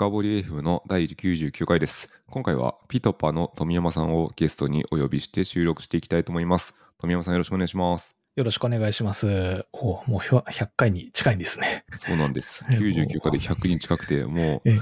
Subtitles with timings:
[0.00, 2.08] 深掘り AF の第99回です。
[2.30, 6.74] 今回はピトパの富山さんをゲストにお呼びして収録していきたいと思います。
[6.98, 8.16] 富山さんよろしくお願いします。
[8.34, 9.66] よろしくお願いします。
[9.72, 11.84] おもう100回に近いんですね。
[11.92, 12.64] そうなんです。
[12.72, 14.78] え99回で100人近くて、もうえ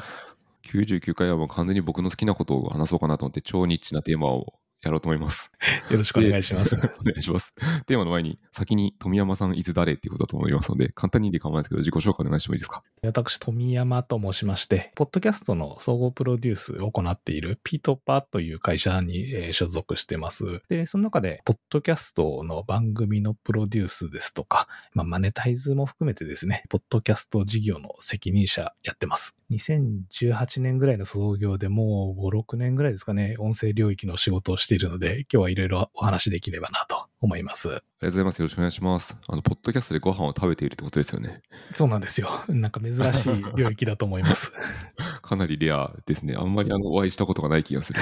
[0.68, 5.50] 99回はもう完全に僕の好きなことを話そうかなと思って超ニッチなテーマをやろうと思います。
[5.90, 6.76] よろしくお願いします。
[6.76, 7.54] お願いします。
[7.86, 9.94] テーマの前に先に富山さんいつ誰？
[9.94, 12.82] っていうことだと思いますので、簡単にで構わないですけど自己紹介お願いしてもいいですか？
[13.02, 20.62] 私、富山と申しまして、ポッドキャストの総合プロデュースを行っているピートパという会社にえー所属してます。
[20.68, 29.34] で、その中で、ポッドキャストの番組のプロデュースですとか、まあ、マネタイズも含めてですね、ポッドキャスト事業の責任者やってます。
[29.50, 37.68] 2018年ぐらいの創業でもう5、6年ぐらいですかね、音声領域の仕事をしてているので、今日はいろいろお話できればなと思います。
[37.68, 38.38] ありがとうございます。
[38.38, 39.16] よろしくお願いします。
[39.26, 41.42] あの、ポッドキャストでご飯を食べているってことですよね。
[41.74, 42.28] そうなんですよ。
[42.48, 44.52] なんか珍しい領域だと思います。
[45.22, 46.36] かなりレアですね。
[46.36, 47.98] あんまりあの、お会いしたことがない気がする。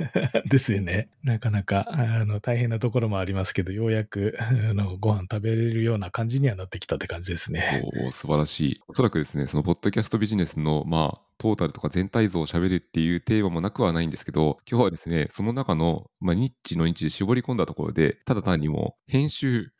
[0.46, 1.08] ですよね。
[1.22, 7.82] なかなか、あの、大変なところもありますけど、ようやく、あの、ご飯食べれるような感じにはなってきたって感じですね。
[8.04, 8.80] おー素晴らしい。
[8.86, 19.72] おそらくですね、そのポッドキャストビジネスの、まあ、トータルとか全体像を喋るっていうテーマもなくはないんですけど、今日はですね、その中の、まあ、ニッチのニッチで絞り込んだところで、ただ単にもう編集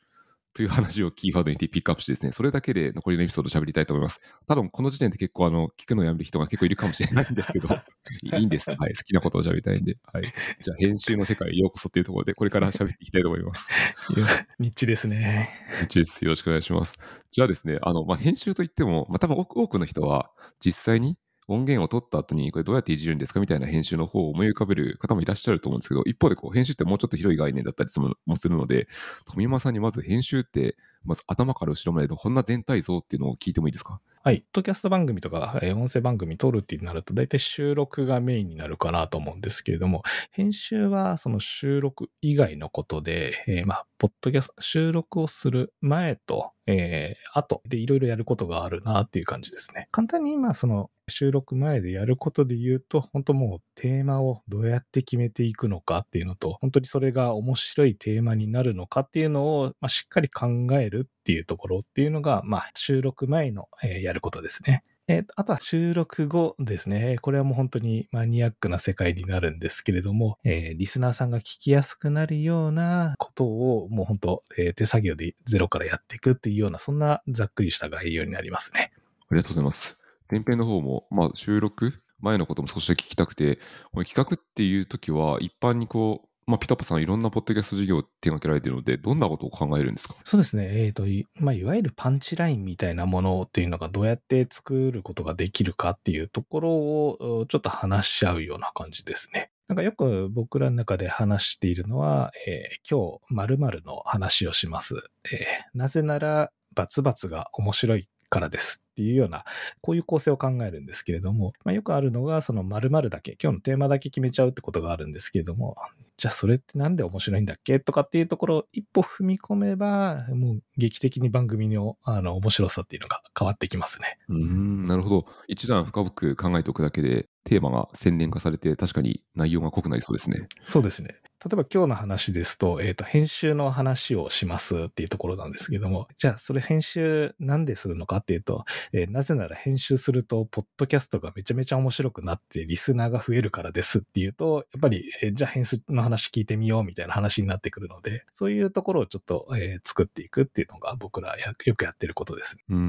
[0.58, 4.20] という話をキーワードにピックアップしてですね、それだけで残りのエピソード喋りたいと思います。
[4.48, 7.68] 多分この時点で結構あの、聞くのやめる人が結構いるかもしれないんですけど、
[8.36, 8.68] いいんです。
[8.70, 8.96] はい。
[8.96, 9.96] 好きなことを喋りたいんで。
[10.12, 10.24] はい。
[10.60, 13.70] じゃあ編集の世界へようこそっていうところで、これから喋っていきたいと思います。
[14.16, 14.26] いや
[14.58, 15.48] ニッチですね。
[15.84, 16.24] 一です。
[16.24, 16.96] よろしくお願いします。
[17.30, 21.16] じゃあですね、あの、まあ、編集といっても、まあ、多分多く多くの人は実際に
[21.48, 27.91] 音源を取った後にこれどうやっていじるんですかみたいな編集の方を思い浮かべる方もいらっしゃると思うんですけど、一方でこう編集ってもうちょっと広い概念だったり
[28.27, 28.86] もするので、
[29.27, 34.00] 富山さんにまず編集って、まず頭から後ろまでのこんな全体像っていうのを聞いてもいいですか？
[34.22, 34.41] はい。
[34.41, 49.88] ポッドキャスト番組とか、えー音声番組撮るってなると、大体収録がメインになるかなと思うんですけれども、編集はその収録以外のことで、えーまあ、ポッドキャスト、収録をする前と、えー後でいろいろやることがあるなっていう感じですね。
[49.90, 64.84] 簡単に今、その収録前でやることで言うと、本当もうテーマをどうやって決めていくのかっていうのと、本当にそれが面白いテーマになるのかっていうのを、まあ、しっかり考えるっていうところっていうのが、まあ、収録前の、えーやることですね。
[65.10, 67.16] えーあとは収録後ですね。
[67.22, 78.92] これはもう本当にマニアックな世界になるんですけれども、えーリスナーさんが聞きやすくなるようなことをもう本当、えー手作業でゼロからやっていくっていうような、そんなざっくりした概要になりますね。
[79.30, 79.98] ありがとうございます。
[80.30, 83.58] 前編の方も、まあ、収録前のことも少し聞きたくて、
[83.92, 90.14] これ企画っていう時は一般にこう、まあ、ピタパさんいろんなポッドキャスト事業を手掛けられているので、どんなことを考えるんですか？
[90.25, 90.66] そうですね。
[90.86, 99.50] えっ、と、いまあ、いわゆるパンチラインみたいなものっていうのがどうやって作ることができるかっていうところをちょっと話し合うような感じですね。
[99.69, 104.94] なんかよく僕らの中で話しているのは、えー今日〇〇の話をします。
[105.30, 109.44] えーなぜならバツバツが面白いからですっていうような、
[109.82, 115.76] こういう構成を考えるんですけれども、まあ、よくあるのがその〇〇だけ、今日のテーマだけ決めちゃうってことがあるんですけれども、
[116.18, 117.78] じゃあそれってなんで面白いんだっけ？
[117.80, 124.18] とかっていうところを一歩踏み込めば、もう劇的に番組のあの面白さっていうのが変わってきますね。
[124.28, 125.26] うーん、なるほど。
[125.46, 130.48] 一段深く考えておくだけで、テーマが洗練化されて、確かに内容が濃くなりそうですね。
[130.64, 131.16] そうですね。
[131.40, 152.56] 例えば今日の話ですと、えっ、と、編集の話をしますっていうところなんですけども、じゃあそれ編集なんでするのかっていうと、えーなぜなら編集すると、ポッドキャストがめちゃめちゃ面白くなって、リスナーが増えるからですっていうと、やっぱり、えーじゃあ編集の話聞いてみようみたいな話になってくるので、そういうところをちょっと、えー作っていくっていうのが僕らやよくやってることです。
[152.69, 152.84] うん、うん、う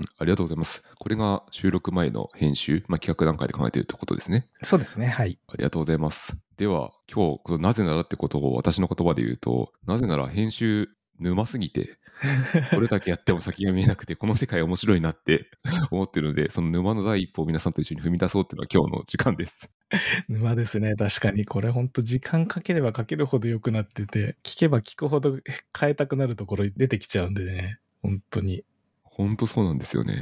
[0.00, 0.04] ん。
[0.18, 0.82] ありがとうございます。
[0.98, 4.48] これが収録前の編集、まあ、企画段階で考えているってことですね。
[4.62, 5.06] そうですね。
[5.06, 5.38] はい。
[5.48, 6.38] ありがとうございます。
[6.56, 10.88] では、今日、このなぜならってことを私の言葉で言うと、なぜなら編集
[11.18, 11.98] 沼すぎて、
[12.72, 15.50] どれだけやっても先が見えなくて、この世界面白いなって
[15.90, 19.70] 思ってるので、その沼の第一歩を皆さんと一緒に踏み出そうっていうのが今日の時間です。
[20.28, 20.94] 沼ですね。
[20.96, 21.44] 確かに。
[21.44, 25.38] これほんと時間かければかけるほど良くなってて、聞けば聞くほど
[25.78, 27.78] 変えたくなるところ出てきちゃうんでね。
[28.02, 28.64] 本当に。
[29.02, 30.14] ほんとそうなんですよね。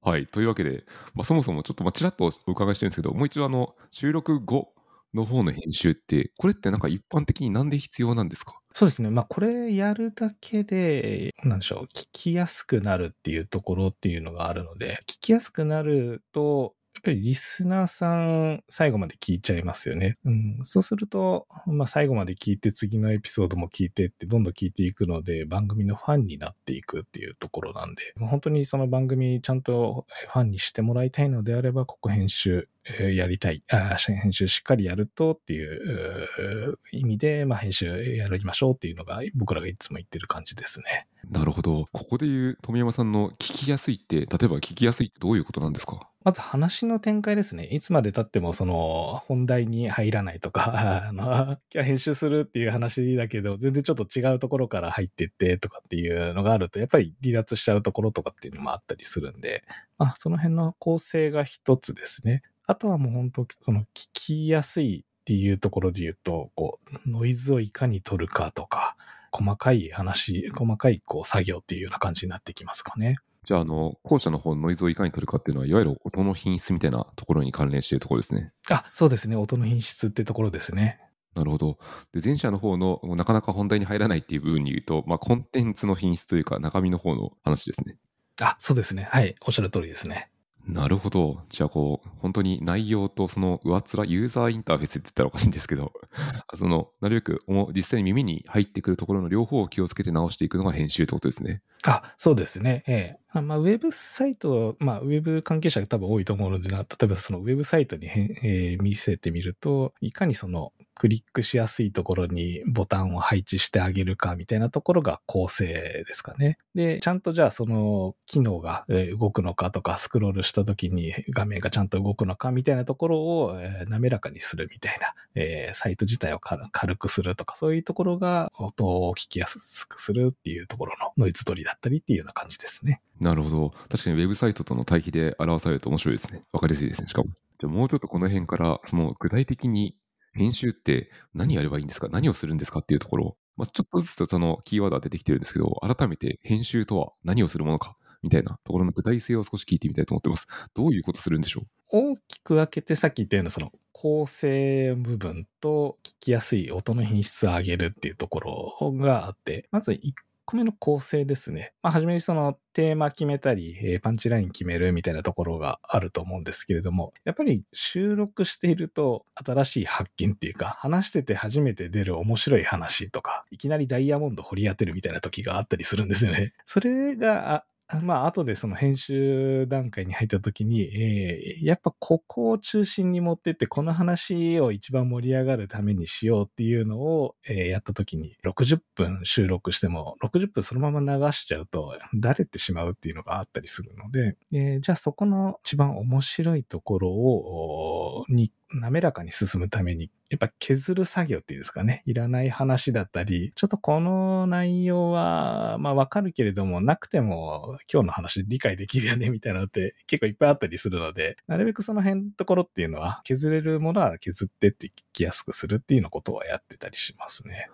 [0.00, 0.26] はい。
[0.26, 0.84] というわけで、
[1.14, 4.74] まあ、そもそもちょっと、まあ、ちらっとお伺いしてるんですけど、もう一度あの、収録後
[5.14, 8.60] の方の編集って、これってなんか一般的になんで必要なんですか？
[8.72, 9.10] そうですね。
[9.10, 16.74] まあこれやるだけで、なんでしょう、聞きやすくなるっていうところっていうのがあるので、聞きやすくなると、
[17.04, 20.14] ぱりリスナーさん最後まで聞いちゃいますよね。
[20.24, 32.68] うん、そうすると、まあ最後まで聞いて次のエピソードも聞いてってどんどん聞いていくので番組のファンになっていくっていうところなんで、本当にその番組ちゃんとファンにしてもらいたいのであれば、ここ編集
[33.00, 41.06] やりたい、あ編集しっかりやるとっていう意味で、まあ、編集やりましょうっていうのが僕らがいつも言ってる感じですね。
[41.30, 41.86] なるほど。
[41.92, 46.10] ここで言う富山さんの聞きやすいって、例えば聞きやすいってどういうことなんですか？
[46.22, 47.64] まず話の展開ですね。
[47.64, 59.64] いつまで経ってもその本題に入らないとか、 あの、今日編集するっていう話だけど、全然ちょっと違うところから入ってってとかっていうのがあると、やっぱり離脱しちゃうところとかっていうのもあったりするんで、
[59.98, 62.42] まあ、その辺の構成が一つですね。
[62.66, 68.96] あとはもう本当、その聞きやすいっていうところで言うと、こう、ノイズをいかに取るかとか、
[69.32, 73.16] 細かい話、細かいこう作業っていうような感じになってきますかね。
[73.44, 78.52] じゃあ、あの、校舎の方のノイズをいかに取るかっていうのは、いわゆる音の品質みたいなところに関連しているところですね。
[78.70, 79.36] あ、そうですね。
[79.36, 81.00] 音の品質ってところですね。
[81.34, 81.78] なるほど。
[82.12, 87.96] で、前者の方のなかなか本題に入らないっていう部分に言うと、まあ、コンテンツの品質というか、中身の方の話ですね。
[88.40, 89.08] あ、そうですね。
[89.10, 89.34] はい。
[89.46, 90.30] おっしゃる通りですね。
[90.66, 91.42] なるほど。
[91.50, 95.92] じゃあ、こう、本当に内容とその上っ面、ユーザーインターフェースって言ったらおかしいんですけど、
[96.56, 97.42] その、なるべく
[97.74, 101.62] 実際に耳に入ってくるところの両方を気をつけて直していくのが編集ってことですね。
[101.84, 102.82] あ、そうですね。
[102.86, 103.23] ええ。
[103.42, 116.58] まあ、ウェブサイト、まあ、ウェブ関係者が多分多いと思うのでな、例えばそのウェブサイトに、えー、見せてみると、いかにそのクリックしやすいところにボタンを配置してあげるかみたいなところが構成ですかね。
[116.74, 118.84] で、ちゃんとじゃあその機能が
[119.18, 123.58] 動くのかとか、スクロールした時に画面がちゃんと動くのかみたいなところを
[123.88, 133.00] 滑らかにするみたいな、えー、サイト自体を軽くするとか、そういうところが音を聞きやすくするっていうところのノイズ取りだったりっていうような感じですね。
[133.24, 133.70] なるほど。
[133.88, 136.42] 確かにウェブサイトとの対比で表されると面白いですね。
[136.52, 137.30] わかりやすいですね、しかも。
[137.58, 139.96] じゃあもうちょっとこの辺から、その具体的に
[140.34, 142.08] 編集って何やればいいんですか？
[142.10, 150.46] 何をするんですかっていうところ、まあ、ちょっとずつそのキーワードは出てきてるんですけど、改めて編集とは何をするものかみたいなところの具体性を少し聞いてみたいと思ってます。
[150.74, 151.66] どういうことするんでしょう？
[151.90, 158.40] 大きく分けてさっき言ったようなその構成部分と聞きやすい音の品質を上げるっていうとこ
[158.80, 160.12] ろがあって、まず1
[160.44, 161.72] 個目の構成ですね。
[161.82, 176.52] まあ、はじめにそのテーマ決めたり、えー、パンチライン決めるみたいなところがあると思うんですけれども、やっぱり収録していると新しい発見っていうか、話してて初めて出る面白い話とか、いきなりダイヤモンド掘り当てるみたいな時があったりするんですよね。
[176.66, 177.64] それが
[178.02, 202.02] まあ、後でその編集段階に入った時に、えー、やっぱここを中心に持ってって、この話を一番盛り上がるためにしようっていうのを、えー、やった時に、60分収録しても、60分そのまま流しちゃうと、だれてしまうっていうのがあったりするので、えー、じゃあそこの一番面白いところを、に滑らかに進むために、やっぱ削る作業っていうんですかね。
[202.06, 217.68] いらない話だったり、ちょっとこの内容は、まあわかるけれども、なくても今日の話理解できるよね、みたいなのって結構いっぱいあったりするので、なるべくその辺のところっていうのは、削れるものは削ってって聞きやすくするっていうようなことはやってたりしますね。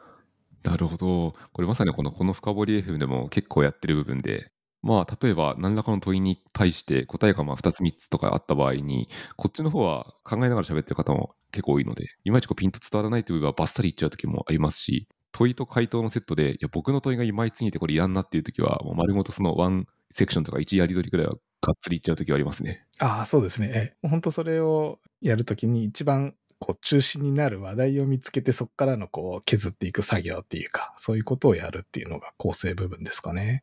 [0.62, 1.34] なるほど。
[1.52, 4.50] これまさにこの、この深掘り FM でも結構やってる部分で、
[4.82, 22.86] まあ、例えば何らかの問いに対して答えがまあ2つ3つとかあった場合に、こっちの方は考えながら喋ってる方も結構多いので、いまいちこうピンと伝わらないという部分はバッサリいっちゃう時もありますし、問いと回答のセットで、いや、僕の問いがいまいちすぎてこれいらんなっていう時は、もう丸ごとそのワンセクションとか1やり取りぐらいはがっつりいっちゃう時はありますね。
[22.98, 23.94] ああ、そうですね。
[24.02, 33.62] 本当それをやるときに一番こう中心になる話題を見つけてそこからのこう削っていく作業っていうか、そういうことをやるっていうのが構成部分ですかね。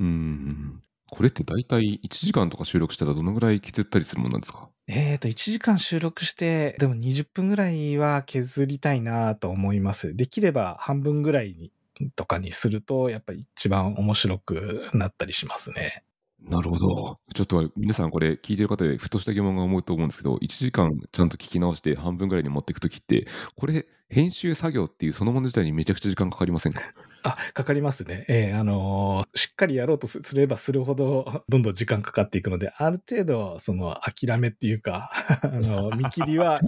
[0.00, 0.82] うん。
[1.10, 4.68] これって大体1時間とか収録したらどのぐらい削ったりするもんなんですか？
[4.88, 10.16] えっ、と、1時間収録して、でも20分ぐらいは削りたいなと思います。
[10.16, 11.72] できれば半分ぐらいに
[12.16, 16.02] とかにすると、やっぱり一番面白くなったりしますね。
[16.42, 17.18] なるほど。
[17.34, 26.82] ちょっと皆さんこれ聞いてる方でふとした疑問が思うと思うんですけど、1時間ちゃんと聞き直して半分ぐらいに持っていくときって、これ編集作業っていうそのもの自体にめちゃくちゃ時間かかりませんか？
[27.22, 28.24] あ、かかりますね。
[28.28, 35.10] ええー、あのー、しっかりやろうとすればするほど、どんどん時間かかっていくので、ある程度、その、諦めっていうか、
[35.44, 36.60] あの、見切りは、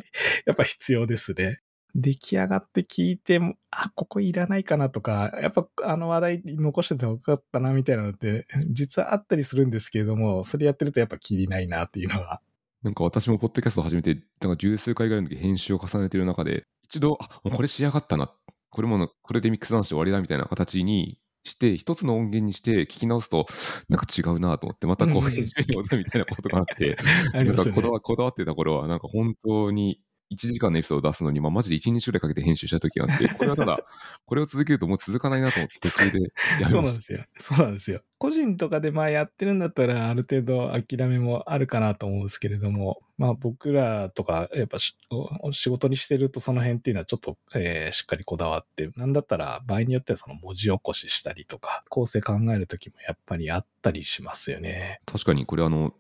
[0.45, 1.61] やっぱ必要ですね。
[1.95, 12.41] 出来上がって聞いても、あ、ここいらないかなとか、やっぱあの話題残しててよかったなみたいなのって、 実はあったりするんですけれども、それやってるとやっぱきりないなっていうのが。
[12.83, 18.35] なんか私もポッドキャスト始めて、なんか十数回ぐらいの時編集を重ねてる中で、一度、あ、もうこれ仕上がったな。
[18.71, 23.47] これもこれでミックスダウンして終わりだみたいな形にして、一つの音源にして聞き直すと、
[23.89, 26.97] なんか違うなと思って、またこううん編集に戻るみたいなことがあって、
[27.35, 27.91] ねなんかこだ。
[27.91, 30.01] わこだわってた頃は、なんか本当に
[30.33, 33.79] 1時間のエピソードを出すのに、まあ、マジで1日ぐらいかけて編集した時があって、これはただ、
[34.27, 36.21] これを続けるともう続かないなと思って、途中で
[36.61, 36.71] やめ。
[36.73, 37.25] そうなんですよ。
[37.39, 38.03] そうなんですよ。
[38.19, 55.01] 個人とかでまあやってるんだったらある程度諦めもあるかなと思うんですけれども、まあ僕らとかやっぱしお仕事にしてるとその辺っていうのはちょっと、えーしっかりこだわって、なんだったら場合によってはその文字起こししたりとか、構成考える時もやっぱりあったりしますよね。
[55.05, 55.93] 確かにこれあの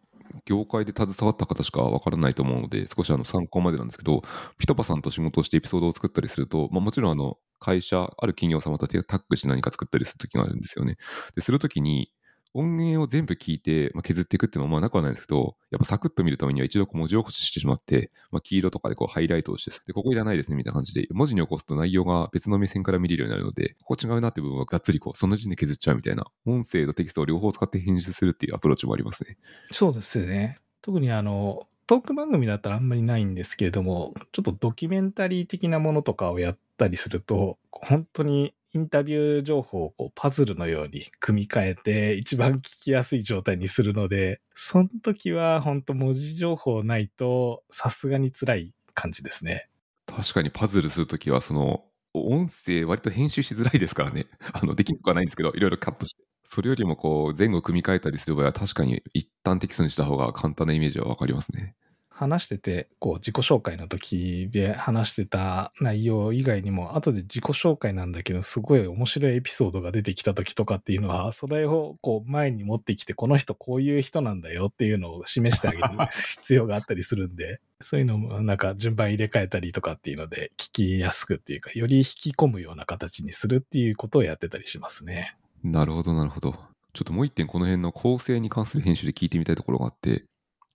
[0.44, 4.22] 業界で携わった方しかわからないと思うので少しあの参考までなんですけど
[4.58, 10.96] ピトパさんと仕事をしてエピソードを作ったりすると、まあ、もちろんあの会社ある企業様とタッグして何か作ったりするときがあるんですよね。
[11.36, 12.10] でする時に
[12.54, 29.38] 音源を全部聞いて、まあ、削っていくっていうのはまあなくはないんですけど、やっぱサクッと見るためには一度こう文字起こししてしまって、まあ、黄色とかでこうハイライトをして、で、ここいらないですねみたいな感じで、文字に起こすと内容が別の目線から見れるようになるので、ここ違うなって部分はがっつりこう、その時点で削っちゃうみたいな、音声とテキストを両方使って編集するっていうアプローチもありますね。
[29.70, 30.58] そうですよね。
[30.82, 49.68] 特にあの、トーク番組だったらあんまりないんですけれども、ちょっとドキュメンタリー的なものとかをやったりすると、本当にインタビュー情報をこうパズルのように組み替えて一番聞きやすい状態にするので、その時は本当文字情報ないとさすがに辛い感じですね。
[50.06, 54.26] 確かにパズルするときは、その、音声割と編集しづらいですからね。
[54.52, 56.22] あの、できなくはないんですけど、いろいろカットして。
[56.44, 61.74] それよりもこう、前後組み替えたりする場合は確かに一旦テキストにした方が簡単なイメージはわかりますね。
[62.22, 85.36] 話してて、こう自己紹介の時で話してた内容以外にも、後で自己紹介なんだけど、すごい面白いエピソードが出てきた時とかっていうのは、それをこう前に持ってきて、この人こういう人なんだよっていうのを示してあげる必要があったりするんで、そういうのもなんか順番入れ替えたりとかっていうので、聞きやすくっていうか、より引き込むような形にするっていうことをやってたりしますね。
[85.64, 86.54] なるほど、なるほど。
[86.92, 90.24] ちょっともう一点この辺の構成に関する編集で聞いてみたいところがあって、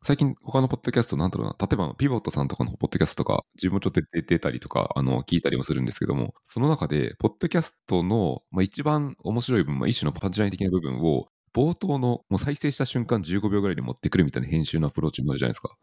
[0.04, 15.76] 最近他のポッドキャストなんだろうな、例えばピボットさんとかのポッドキャストとか、自分もちょっと出てたりとか、あの、聞いたりもするんですけども、その中で、ポッドキャストの、まあ、一番面白い部分、まあ、一種のパンチライン的な部分を、冒頭のもう再生した瞬間15秒ぐらいに持ってくるみたいな編集のアプローチもあるじゃないですか。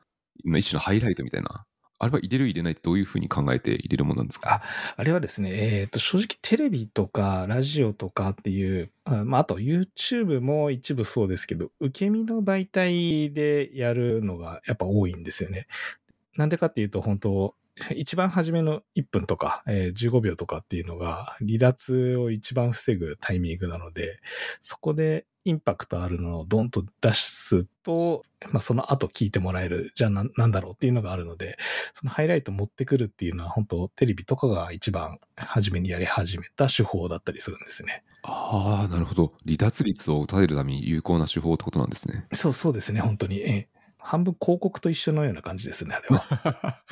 [0.45, 1.65] 一種のハイライトみたいな。
[1.99, 4.63] あれは入れる入れないってどういうふうに考えて入れるものなんですか？
[4.97, 15.67] あれはですね、えっ、と、正直テレビとかラジオとかっていう、あまあ、あと YouTube も一部そうですけど、受け身の媒体でやるのがやっぱ多いんですよね。
[16.37, 17.55] なんでかっていうと、本当
[17.95, 24.21] 一番初めの1分とか、えー15秒とかっていうのが離脱を一番防ぐタイミングなので、
[24.61, 31.59] そこでインパクトあるのをドンと出すと、まあ、その後聞いてもらえる、じゃあななんだろうっていうのがあるので、
[31.93, 38.05] そのハイライト持ってくるっていうのは本当テレビとかが一番初めにやり始めた手法だったりするんですね。
[38.23, 39.35] ああ、なるほど。
[39.45, 42.25] 離脱率を打たれるために有効な手法ってことなんですね。
[42.33, 43.41] そうそうですね、本当に。
[43.41, 43.74] ええ
[44.05, 46.83] 半分広告と一緒のような感じですね、あれは。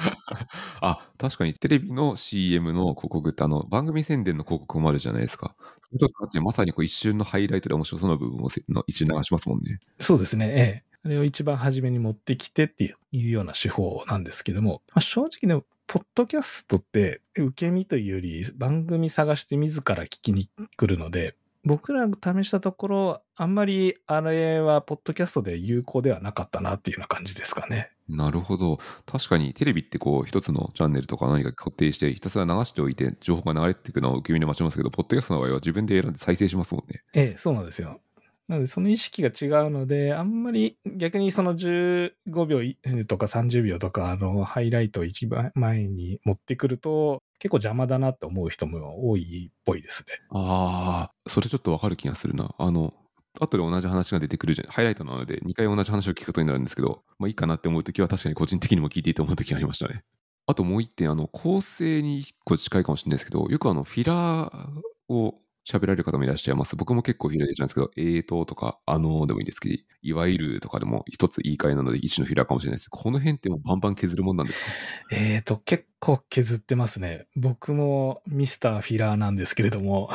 [0.81, 5.54] あ、確かにテレビの CM の広告ってあの番組宣伝の広告もあるじゃないですか。
[5.85, 9.78] それとかまさにこう一瞬のハイライトで面白そうな部分をせの一瞬流しますもんね。
[9.99, 27.90] そうですね、ええあれを一番初めに持ってきてっていういうような手法なんですけども、まあ、正直ね、ポッドキャストって受け身というより番組探して自ら聞きに来るので、僕らが試したところ、あんまりあれはポッドキャストで有効ではなかったなっていうような感じですかね。
[28.09, 28.78] なるほど。
[29.07, 37.02] 確かにテレビってこう一つのチャンネルとか何か固定してひたすら流しておいて情報が流れていくのを受け身で待ちますけど、ポッドキャストの場合は自分で選んで再生しますもんね。
[37.14, 38.00] ええ、そうなんですよ。
[38.49, 42.12] なので、その意識が違うので、あんまり逆にその15
[42.47, 42.76] 秒い
[43.07, 50.14] とか30秒とか、あの、ハイライトを一番前に持ってくると、結構邪魔だなって思う人も多いっぽいですね。
[50.30, 52.54] ああ、それちょっとわかる気がするな。
[52.56, 52.94] あの、
[53.40, 54.70] 後で同じ話が出てくるじゃん。
[54.70, 60.04] ハイライトなので2回同じ話を聞くことになるんですけど、まあいいかなって思うときは確かに個人的にも聞いていいと思うときがありましたね。
[60.46, 65.34] あともう一点、あの、構成に一個近いかもしれないですけど、よくあの、フィラーを
[65.69, 66.75] 喋られる方もいらっしゃいます。
[66.76, 72.88] 僕も結構フィラーでじゃないですけど、えーととか、あのーでもいいですけど、いわゆるとかでも一つ言い換えなので一種のフィラかもしれないです。
[72.90, 74.66] この辺ってもうバンバン削るもんなんですか？
[75.16, 77.26] えーと、結構削ってますね。
[77.37, 80.11] 僕もミスターフィラーなんですけれども、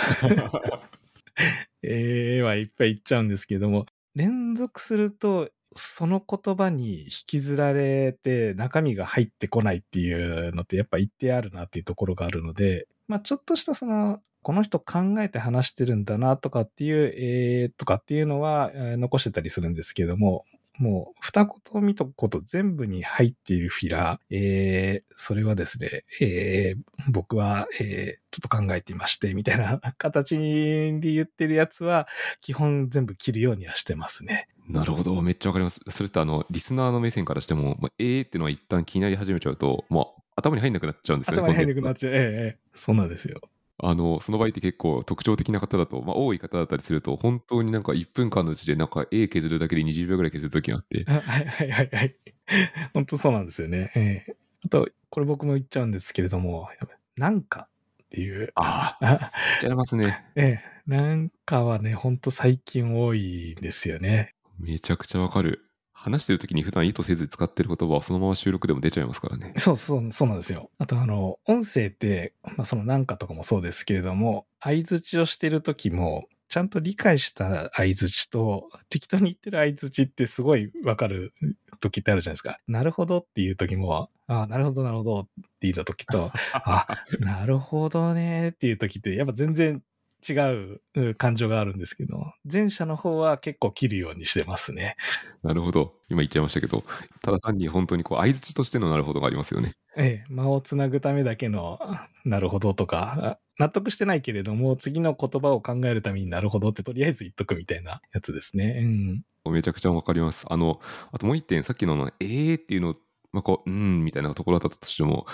[1.84, 3.86] えーはいっぱい言っちゃうんですけれども、
[4.16, 10.12] 連続すると、その言葉に引きずられて中身が入ってこないってい
[10.50, 20.46] うのってやっぱ一定あるなっていうところがあるので、まあちょっとしたその、この人考えて話してるんだなとかっていう、えーとかっていうのは、えー残してたりするんですけれども、
[20.78, 32.08] もう、二言三言全部に入っているフィラー、えー、それはですね、えー、僕は、えー、ちょっと考えていまして、みたいな 形で言ってるやつは、
[32.40, 34.48] 基本全部切るようにはしてますね。
[34.70, 35.82] なるほど、めっちゃわかります。
[35.90, 41.42] それってあの、リスナーの目線からしても、まあ、えーっていうのは一旦気になり始めちゃうと、もう頭に入んなくなっちゃうんですよね。
[41.42, 42.14] 頭に入んなくなっちゃう。
[42.14, 42.24] えええ
[42.56, 43.42] え、そうなんですよ。
[43.80, 51.04] あの、その場合って結構特徴的な方だと、まあ、多い方だったりすると、本当になんか1分間のうちでなんか A 削るだけで20秒ぐらい削るときがあって。
[51.06, 52.16] はいはいはいはい。
[52.94, 53.92] 本当そうなんですよね。
[53.96, 56.68] ええあと、これ僕も言っちゃうんですけれども、
[57.16, 57.70] なんか
[58.04, 58.52] っていう。
[58.56, 59.22] ああ、言っ
[59.62, 60.26] ちゃいますね。
[60.36, 64.34] ええ、なんかはね、ほんと最近多いんですよね。
[64.60, 65.67] めちゃくちゃわかる。
[66.00, 69.52] 話してる時に普段意図せず使ってる言葉はそのまま収録でも出ちゃいますからね。
[69.58, 70.70] そうそう、そうなんですよ。
[70.78, 81.34] あとあの、音声って、まあそのなんかとかもそうですけれども、相づちをしてる時も、ちゃんと理解した相づちと、適当に言ってる相づちってすごいわかる
[81.82, 82.60] 時ってあるじゃないですか。
[82.68, 85.28] なるほどっていう時も、あなるほどなるほどっ
[85.60, 86.88] ていう時と、 あ、
[87.20, 89.82] なるほどねっていう時って、やっぱ全然
[90.28, 94.96] 違う感情があるんですけど、前者の方は結構切るようにしてますね。
[95.44, 95.94] なるほど。
[96.10, 96.84] 今言っちゃいましたけど、
[97.22, 99.74] ただ単に本当にこう、相づちとしてのなるほどがありますよね。
[99.98, 101.80] ええ、間をつなぐためだけの
[102.26, 109.24] なるほどとか、納得してないけれども、次の言葉を考えるためになるほどってとりあえず言っとくみたいなやつですね。
[109.46, 109.52] うん。
[109.52, 110.46] めちゃくちゃわかります。
[110.50, 110.80] あの、
[111.12, 112.96] あともう一点、さっきのの、えーっていうの
[113.32, 115.26] まあ、こう、うん、みたいなところだったとしても、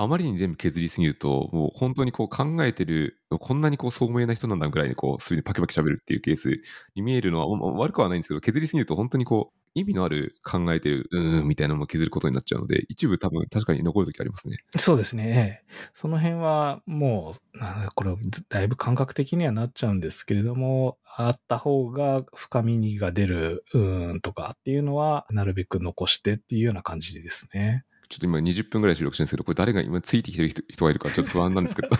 [0.00, 6.62] あまりに全部削りすぎると、もう本当にこう考えてる、こんなにこう聡明な人なんだぐらいにこう、すぐにパキパキ喋るっていうケース
[6.94, 14.58] に見えるのは悪くはないんですけど、削りすぎると本当にこう、意味のある考えてる、うーん、みたいなのも削ることになっちゃうので、一部多分確かに残るときありますね。
[14.76, 15.64] そうですね。
[15.92, 17.58] その辺はもう、
[17.96, 18.14] これ
[18.48, 27.84] だいぶ感覚的にはなっちゃうんですけれども、あった方が深みが出る、うーんとかっていうのは、なるべく残してっていうような感じですね。
[28.08, 31.96] ちょっと今20分ぐらい収録してるんですけど、これ誰が今ついてきてる人人がいるかちょっと不安なんですけど、こ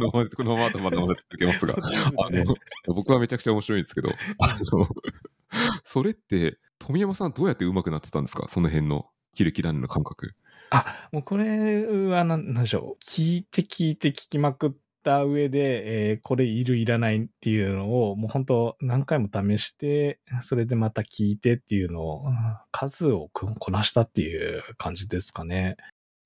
[0.00, 2.54] のまま、このまままだまだ続けますが、 あの、
[2.94, 4.88] 僕はめちゃくちゃ面白いんですけど、あの、
[5.84, 8.46] それって、富山さんどうやって上手くなってたんですか？
[8.48, 10.34] その辺のキルキランの感覚。
[10.70, 13.04] あ、もうこれは何でしょう。
[13.04, 22.24] 聞いて聞いて聞きまくった上で、えー、これいるいらないっていうのをもう本当何回も試して、それでまた聞いてっていうのを、
[22.70, 25.76] 数をこなしたっていう感じですかね。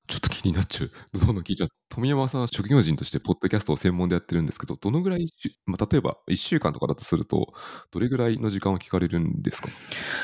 [0.09, 0.91] ちょっと気になっちゃう。
[1.19, 1.69] どんどん聞いちゃう？
[1.89, 5.29] 富山さんは職業人としてポッドキャストを専門でやってるんですけど、どのぐらい、
[5.65, 7.55] まあ、例えば1週間とかだとすると、
[7.93, 9.69] どれぐらいの時間を聞かれるんですか？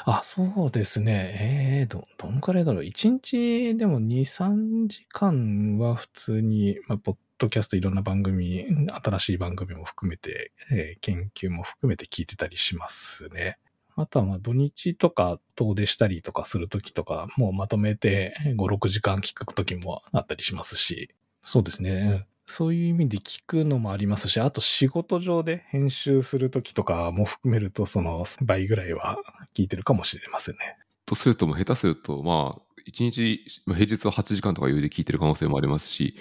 [0.04, 1.86] あ、そうですね。
[1.86, 8.64] えー、ど、どんくらいだろう？1日でも2、3時間は普通に、まあ、ポッドキャストいろんな番組、
[9.02, 13.58] 新しい番組も含めて、えー、研究も含めて聞いてたりしますね。
[13.96, 21.10] あとはまあ土日とか遠出したりとかするときとか、もうまとめて5、6時間聞くときもあったりしますし、
[21.42, 22.26] そうですね。
[22.46, 29.18] そういう意味で聞くのもありますし、あと仕事上で編集するときとかも含めると、その倍ぐらいは
[29.54, 30.78] 聞いてるかもしれませんね。
[31.04, 36.16] とすると下手すると、まあ、1日、平日は8時間とか余裕で聞いてる可能性もありますし、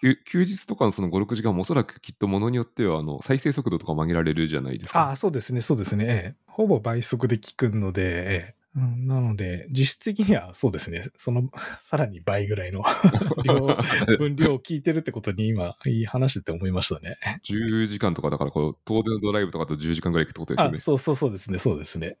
[0.00, 5.08] 休日とかのその5、6時間もおそらくきっとものによってはあの再生速度とか曲げられるじゃないですか。
[5.08, 6.36] ああ、そうですね、そうですね。
[6.46, 12.82] ほぼ倍速で聞くので、うん、なので、実質的にはそうですね、その、 さらに倍ぐらいの
[13.42, 13.66] 量、
[14.18, 17.16] 分量を聞いてるってことに今、いい話してて思いましたね。
[17.44, 20.78] 10時間とかだから、こう、東電ドライブとかと10時間ぐらい行くってことですよね。
[20.78, 22.18] そうそうそうですね、そうですね。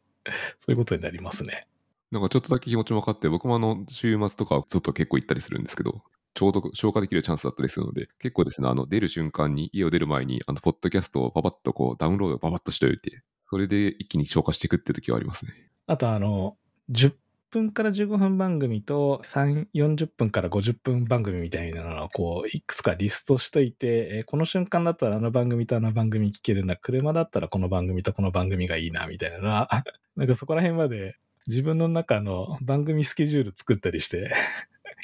[0.58, 1.66] そういうことになりますね。
[2.10, 6.02] なんかちょっとだけ気持ちも分かって、僕もあの、週末とかちょっと結構行ったりするんですけど、
[6.36, 15.52] ちょうど消化できるチャンスだったりするので、結構ですね、あの、出る瞬間に、家を出る前に、あの、ポッドキャストをパパッとこう、ダウンロードをパパッとしておいて、それで一気に消化していくって時はありますね。
[15.86, 16.58] あと、あの、
[16.90, 17.14] 10
[17.50, 29.70] 分から15分番組と3、40分から50分番組みたいなのをこう、いくつかリストしといて、えこの瞬間だったらあの番組とあの番組聞けるな、車だったらこの番組とこの番組がいいな、みたいなのは、
[30.16, 34.34] なんかそこら辺まで自分の中の番組スケジュール作ったりして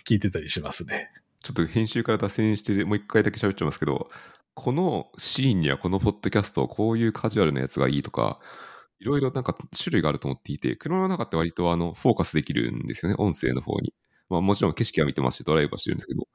[0.04, 1.10] 聞いてたりしますね。
[1.42, 4.10] ちょっと編集から脱線して、もう一回だけ喋っちゃいますけど、
[4.54, 8.38] このシーンにはこのポッドキャスト、こういうカジュアルなやつがいいとか、
[9.00, 13.94] いろいろなんか種類があると思っていて、車の中って割とあのフォーカスできるんですよね、音声の方に。
[14.28, 16.28] まあもちろん景色は見てますし、ドライブはしてるんですけど、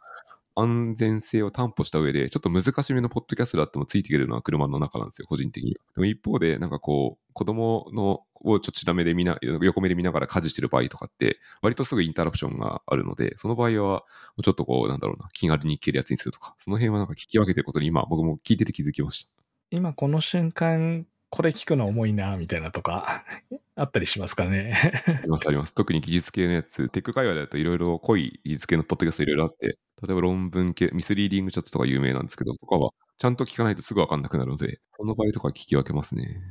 [0.60, 5.78] 安全性を担保した上で、ちょっと難しめのポッドキャストだってもついてくるのは車の中なんですよ、個人的には。
[5.96, 14.04] でも一方で、なんかこう、子供のをちょっと下目で見な、横目で見ながら家事してる場合とかって、割とすぐインタラプションがあるので、その場合は、
[14.44, 19.32] ちょっとこう、なんだろうな、気軽に聞けるやつにするとか、その辺はなんか聞き分けてることに今、僕も聞いてて気づきました。
[19.70, 23.24] 今この瞬間これ聞くの重いな、みたいなとか、
[23.76, 24.76] あったりしますかね。
[25.08, 25.74] ありますあります。
[25.74, 36.42] 特に技術系のやつ、テック界隈だといろいろ濃い技術系のポッドキャストいろいろあって、例えば論文系、ミスリーディングチャットとか有名なんですけど、とかはちゃんと聞かないとすぐわかんなくなるので、その場合とか聞き分けますね。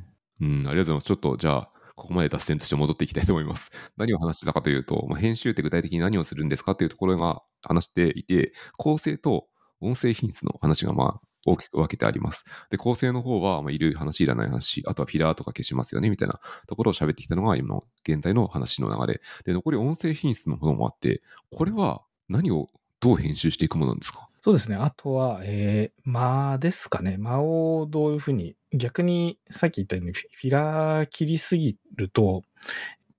[0.40, 1.06] うん、ありがとうございます。
[1.06, 3.70] ちょっとじゃあ、ここまで脱線として戻っていきたいと思います。
[3.96, 9.46] 何を話してたかというと、まあ、編集って具体的に何をするんですかっていうところが話していて、構成と
[9.80, 12.44] 音声品質の話がまあ大きく分けてあります。
[12.70, 19.20] で、構成の方は、まあ、いる話、いらない話、あとはフィラーとか消しますよね、みたいなところを喋ってきたのが今の現在の話の流れ。
[19.44, 22.68] で、残り音声品質のものもあって、これは何を
[23.06, 24.28] どう編集していくものなんですか？
[24.40, 24.74] そうですね。
[24.74, 27.18] あとは、えー、間ですかね。
[27.18, 32.42] 間をどういうふうに、逆にさっき言ったようにフィラー切りすぎると、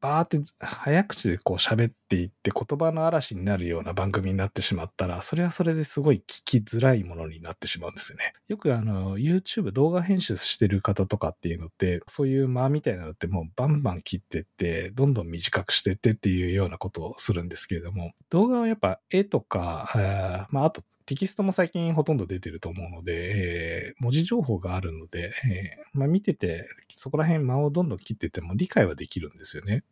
[0.02, 8.32] バーって早口でこう喋っっていって言葉の嵐になるような番組になってしまったら、それはそれですごい聞きづらいものになってしまうんですよね。
[8.48, 29.84] よくあの、YouTube 動画編集してる方とかっていうのって、そういう間みたいなのってもうバンバン切ってって、どんどん短くしてってっていうようなことをするんですけれども、動画はやっぱ絵とか、まああとテキストも最近ほとんど出てると思うので、えー文字情報があるので、えーまあ見てて、そこら辺間をどんどん切ってても理解はできるんですよね。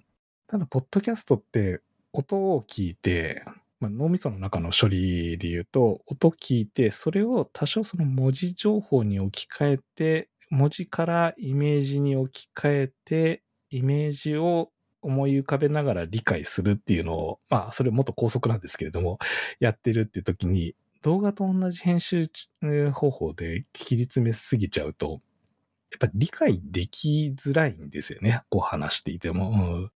[0.47, 1.81] ただ、ポッドキャストって
[2.15, 3.43] 音を聞いて、
[3.79, 19.19] まあ、脳みその中の処理で言うと、音聞いて、それを多少その文字情報に置き換えて、文字からイメージに置き換えて、イメージを思い浮かべながら理解するっていうのを、まあ、それもっと高速なんですけれども、
[19.59, 22.27] やってるっていう時に、動画と同じ編集
[22.93, 25.21] 方法で切り詰めすぎちゃうと、
[25.91, 28.41] やっぱ理解できづらいんですよね。
[28.49, 29.49] こう話していても。
[29.49, 29.53] う
[29.85, 29.91] ん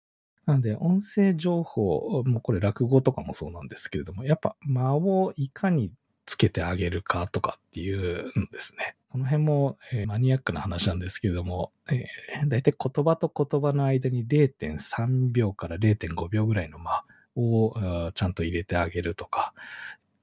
[0.48, 5.92] なんで、音声情報、もうこれ落語とかもそうなんですけれども、やっぱ間をいかに
[6.24, 8.96] つけてあげるかとかっていうんですね。
[9.10, 17.04] この辺も、えーマニアックな話なんですけれども、えー、だいたい言葉と言葉の間に0.3秒から0.5秒ぐらいの間
[17.36, 19.52] をちゃんと入れてあげるとか、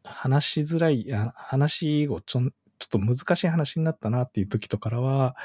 [0.03, 2.41] 話しづらい、話をちょ
[2.79, 5.35] ちょっと難しい話になったなっていう時とからは、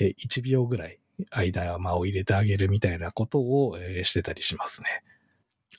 [0.00, 0.99] えー1秒ぐらい
[1.30, 5.02] 間間を入れてあげるみたいなことを、えーしてたりしますね。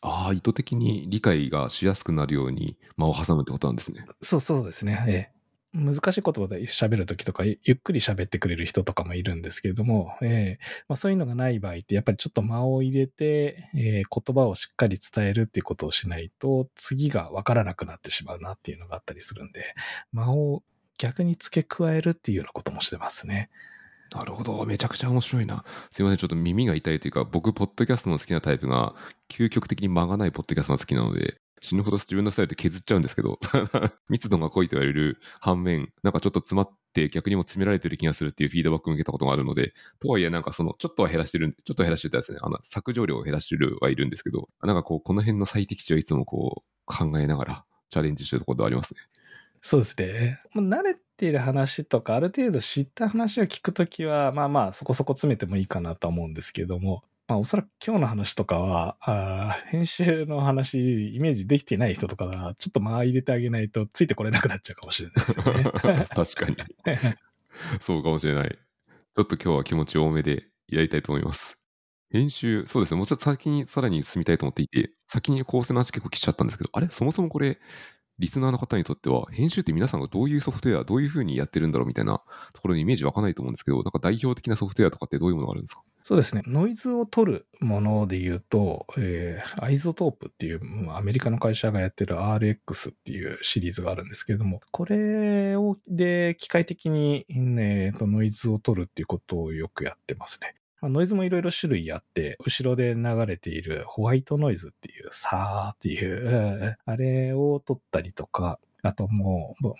[0.01, 4.05] ああ、意図的に理解がしやすくなるように間を挟むってことなんですね。
[4.21, 5.05] そうそうですね。
[5.07, 5.41] ええ
[5.73, 19.73] 難しい言葉で喋るときとか、ゆゆっくり喋ってくれる人とかもいるんですけれども、ええまあ、そういうのがない場合って、やっぱりちょっと間を入れて、ええ言葉をしっかり伝えるっていうことをしないと、次がわからなくなってしまうなっていうのがあったりするんで、
[20.11, 20.61] 間を
[20.97, 23.49] 逆に付け加えるっていうようなこともしてますね。
[24.13, 24.65] なるほど。
[24.65, 25.63] めちゃくちゃ面白いな。
[25.91, 26.17] すいません。
[26.17, 28.93] ちょっと耳が痛いというか、僕、ポッドキャストの好きなタイプが、
[29.29, 33.39] 究極的に間がないポッドキャストが好きなので、死ぬほど自分のスタイルで削っちゃうんですけど、
[34.09, 48.99] 密度が濃いと言われる反面、なんかちょっと詰まって逆にも詰められてる気がするっていうフィードバックを受けたことがあるので、とはいえなんかその、ちょっとは減らしてる、ちょっと減らしてたですね、あの、削除量を減らしてるはいるんですけど、なんかこう、この辺の最適値をいつもこう、考えながらチャレンジしてるところではありますね。
[49.61, 50.41] そうですね。
[50.53, 66.05] もう慣れている話とか、ある程度知った話を聞くときは、まあまあ、そこそこ詰めてもいいかなとは思うんですけれども、まあ、おそらく今日の話とかは、あー編集の話、イメージできてない人とかは、ちょっと間入れてあげないと、ついてこれなくなっちゃうかもしれないですよね。
[66.09, 66.57] 確かに。
[67.81, 68.49] そうかもしれない。
[68.49, 71.57] ちょっと今日は気持ち多めでやりたいと思います。
[72.11, 72.97] 編集、そうですね。
[72.97, 76.87] もうちょっと先にさらに進みたいと思っていて、先に構成の話結構来ちゃったんですけど、あれ？
[76.87, 77.59] そもそもこれ、
[78.19, 82.21] リスナーの方にとっては、編集って皆さんがどういうソフトウェア、どういうふうにやってるんだろうみたいな
[82.53, 85.81] ところにイメージ湧かないと思うんですけど、なんか代表的なソフトウェアとかってどういうものがあるんですか？
[86.03, 86.41] そうですね。
[86.45, 100.55] ノイズを取るもので言うと、えー iZotope っていう、アメリカの会社がやってる RX っていうシリーズがあるんですけれども、これを、で、機械的に、ね、ノイズを取るっていうことをよくやってますね。
[100.81, 109.73] まあ、ノイズもいろいろ種類あって、後ろで流れているホワイトノイズっていう、サーっていう、あれを取ったりとか、あともう、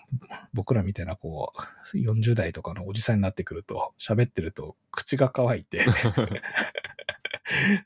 [0.54, 5.84] 僕らみたいなこう、40代とかのおじさんになってくると、喋ってると口が乾いて、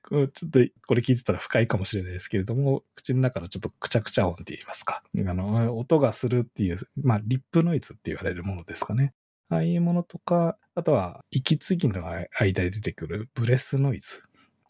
[0.09, 5.03] ちょっとこれ聞いてたら深いかもしれないですけれども、口の中のちょっとくちゃくちゃ音って言いますか。
[5.19, 9.15] あの、音がするっていう、まあ、リップノイズって言われるものですかね。
[9.49, 12.05] ああいうものとか、あとは、息継ぎの
[12.39, 14.23] 間で出てくるブレスノイズ。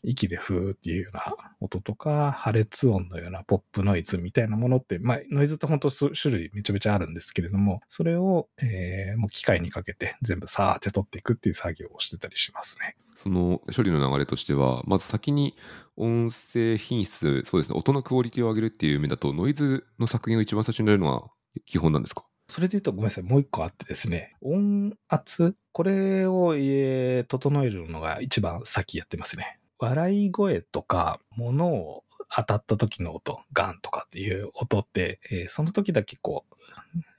[0.09, 12.97] 息でふーっていうような音とか、破裂音のようなポップノイズみたいなものって、まあ、ノイズって本当種類めちゃめちゃあるんですけれども、それを、えーもう機械にかけて全部さーって取っていくっていう作業をしてたりしますね。
[13.23, 15.57] その処理の流れとしては、まず先に
[15.97, 21.27] 音声品質、そうですね、音のクオリティを上げるっていう面だと、ノイズの削減を一番最初にやるのが
[21.65, 22.27] 基本なんですか？
[22.57, 29.59] それで言うとごめんなさい、もう一個あってですね、音圧、これを、えー整えるのが一番先やってますね。
[29.79, 32.03] 笑い声とか、物を
[32.35, 36.47] 当たった時の音、ガンとかっていう音って、えーその時だけこ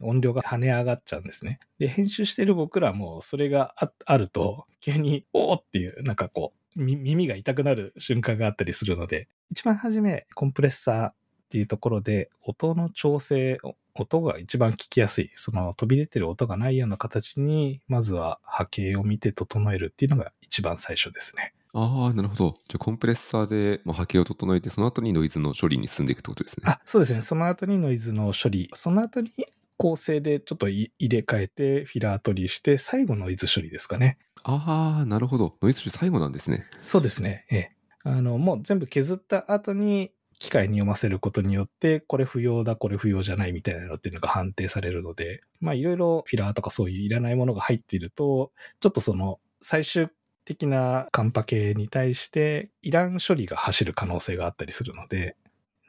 [0.01, 1.59] う、音量が跳ね上がっちゃうんですね。
[1.77, 3.75] で、編集してる僕らもそれが
[4.07, 11.11] あると、急に、おーっていう、なんかこう、耳が痛くなる瞬間があったりするので、一番初め、コンプレッサー
[11.47, 13.57] っていうところで、音の調整、
[13.95, 21.53] 音が一番聞きやすい、その飛び出てる音がないような形に、まずは波形を見て整えるっていうのが一番最初ですね。
[21.73, 22.53] ああ、なるほど。
[22.67, 26.65] じゃあコンプレッサーでまあ波形を整えて、その後にノイズの処理に進んでいくってことですね。
[26.67, 27.21] あ、そうですね。
[27.21, 29.29] その後にノイズの処理、その後に
[29.77, 34.17] 構成でちょっとい入れ替えて、フィラー取りして、最後ノイズ処理ですかね。
[34.43, 35.55] ああ、なるほど。
[35.61, 36.67] ノイズ処理最後なんですね。
[36.81, 37.45] そうですね。
[37.49, 37.71] ええ。
[38.03, 50.09] あの、もう全部削った後に、機械に読ませることによって、これ不要だ、これ不要じゃないみたいなのっていうのが判定されるので、まあいろいろフィラーとかそういういらないものが入っていると、ちょっとその最終
[50.45, 55.35] 的なカンパ系に対して、いらん処理が走る可能性があったりするので、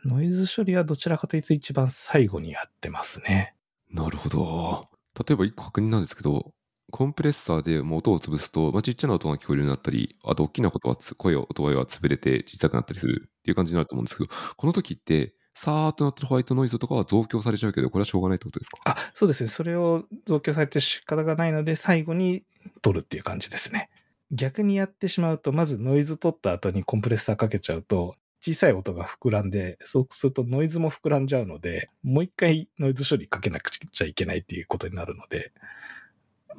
[0.04, 3.54] ノイズ処理はどちらかというと一番最後にやってますね。
[3.90, 4.88] なるほど。
[5.26, 6.52] 例えば一個確認なんですけど、
[6.90, 18.78] コンプレッサーでも音を潰すと、まあ、ちっちゃな音が聞こえるようになったり、あと大きなことはつ声を、音は潰れて小さくなったりするっていう感じになると思うんですけど、この時って、さーっとなってるホワイトノイズとかは増強されちゃうけど、これはしょうがないってことですか？
[18.84, 19.50] あ、そうですね。
[19.50, 22.44] それを増強されて仕方がないので、最後に
[22.80, 23.90] 取るっていう感じですね。
[24.30, 35.52] 逆にやってしまうと、まずノイズ取った後にコンプレッサーかけちゃうと、小さい音が膨らんで、そうするとノイズも膨らんじゃうので、もう一回ノイズ処理かけなくちゃいけないっていうことになるので。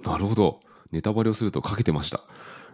[0.03, 0.59] なるほど。
[0.91, 2.21] ネタバレをするとかけてました。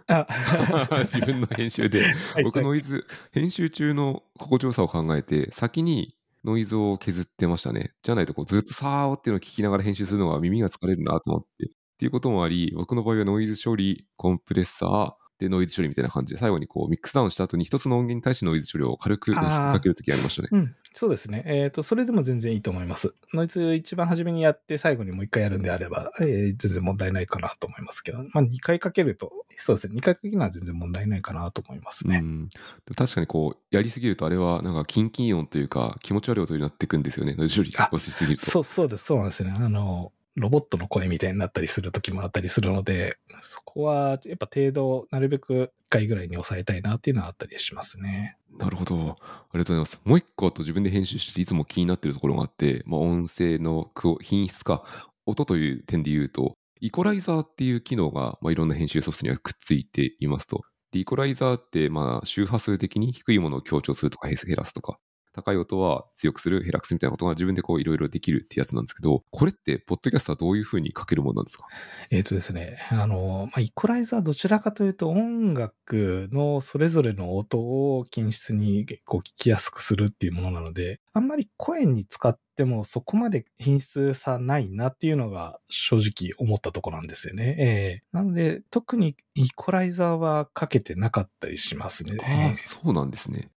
[0.08, 0.28] あ
[1.06, 2.04] 自分の編集で。
[2.34, 7.94] はい僕ノイズ、編集中の心地よさを考えて、先にノイズを削ってましたね。
[8.04, 11.66] じゃないとこうずっとさーっていうのを聞きながら編集するのが耳が疲れるなと思って。
[11.96, 20.50] っていうこともあり、僕の場合はノイズ処理、コンプレッサー、でノイズ処理みたいな感じで、最後にこうミックスダウンした後に一つの音源に対してノイズ処理を軽くかけるときありましたね。
[20.52, 21.44] うん、そうですね。
[21.46, 23.14] えっ、と、それでも全然いいと思います。
[23.34, 29.96] ノイズ一番初めにやって最後にもう一回やるんであれば、えー全然問題ないかなと思いますけど、まあ2回かけると、そうですね。
[29.96, 32.18] 2回かけるのは全然問題ないかなと思いますね。
[32.18, 32.50] うん、
[32.96, 37.36] 確かにこうやりすぎるとあれはなんかキンキン音というか気持ち悪い音になっていくんですよね。
[37.38, 38.46] ノイズ処理あをしすぎると。
[38.50, 39.06] そう、そうです。
[39.06, 39.54] そうなんですね。
[39.56, 48.38] あの、ロボットの声みたいになったりする時もあったりするので、そこはやっぱ程度を、なるべく1回ぐらいに抑えたいなっていうのはあったりしますね。
[48.58, 48.96] なるほど。
[48.96, 50.02] ありがとうございます。
[50.04, 53.90] もう一個あと自分で編集していつも気になってるところがあって、まあ、音声の
[54.22, 54.84] 品質か、
[55.26, 60.64] 音という点で言うと、イコライザーっていう機能が、まあ、いろんな編集ソフトにはくっついていますと。
[60.92, 64.98] イコライザーって、まあ、周波数的に低いものを強調するとか減らすとか、
[65.36, 71.68] 高い音は強くする、減らすみたいなことが自分でこういろいろできるってやつなんですけど、これって、ポッドキャストはどういうふうに書けるものなんですか？
[72.10, 87.56] えっ、とですね、あの、まあ、イコライザーはどちらかというと音楽のそれぞれの音を均質にこう聞きやすくするっていうものなので、あんまり声に使ってもそこまで品質差ないなっていうのが正直思ったところなんですよね。
[87.60, 92.18] ええなので、特にイコライザーはかけてなかったりしますね。
[92.22, 93.50] ああ、そうなんですね。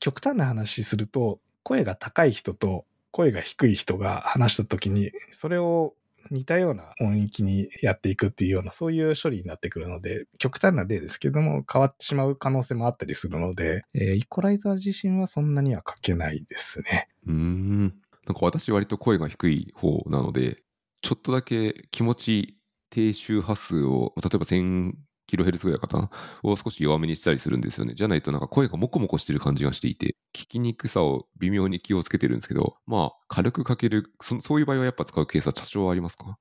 [0.00, 5.94] 極端な話すると、声が高い人と声が低い人が話した時に、それを
[6.30, 17.08] 似たような音域にやっていくっていうような、そういう処理になってくるので、極端な例ですけども、変わってしまう可能性もあったりするので、えーイコライザー自身はそんなには書けないですね。
[17.26, 17.82] うん。
[18.26, 20.62] なんか私割と声が低い方なので、
[21.00, 22.56] ちょっとだけ気持ち
[22.90, 24.92] 低周波数を、例えば1000
[25.28, 26.10] キロヘルツぐらいかな
[26.42, 27.94] を少し弱めにしたりするんですよね。
[27.94, 36.36] じゃないとなんか声がモコモコしてる感じがしていて、聞きにくさを微妙に気をつけてるんですけど、まあ軽くかける、そそういう場合はやっぱ使うケースは多少ありますか？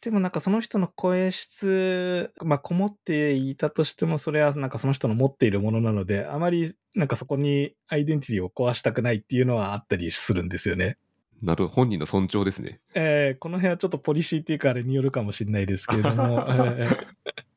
[0.00, 10.98] でもなんかその人の声質、まあ、こもっていたとしても、それはなんかその人の持っているものなので、あまりなんかそこにアイデンティティを壊したくないっていうのはあったりするんですよね。
[11.40, 12.80] なるほど、本人の尊重ですね。
[12.94, 17.06] えーこの辺はちょっとポリシーっていうかあれによるかもしれないですけれども、 えー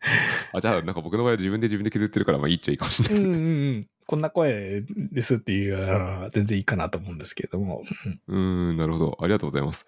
[0.54, 3.34] あ、じゃあなんか僕の場合は自分で自分で削ってるからまあいいっちゃいいかもしれないですね。
[3.34, 7.84] うんうんうん、こんな声ですっていうのは全然いいかなと思うんですけれども、
[8.28, 9.18] うんなるほど。
[9.22, 9.86] ありがとうございます。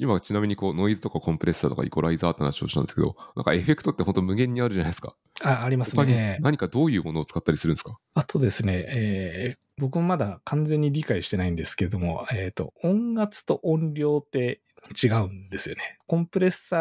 [0.00, 5.16] 今、ちなみにこう、ノイズとかコンプレッサーとかイコライザーって話をしたんですけど、なんかエフェクトって本当無限にあるじゃないですか。
[5.42, 6.38] あありますね。
[6.40, 7.98] 何かどういうものを使ったりするんですか？
[8.14, 14.60] あとですね、えー僕もまだ完全に理解してないんですけれども、えっ、と、音圧と音量って
[14.94, 15.98] 違うんですよね。
[16.06, 16.76] コンプレッサ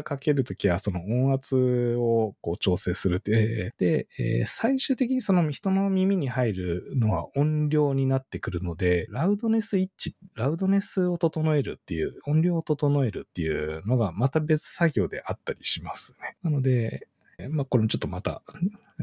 [0.00, 16.36] ーかけるときはその音圧をこう調整するって、で、えー最終的にその人の耳に入るのは音量になってくるので、ラウドネスイッチ、ラウドネスを整えるっていう、音量を整えるっていうのがまた別作業であったりしますね。
[16.42, 17.08] なので、
[17.50, 18.42] まあ、これもちょっとまた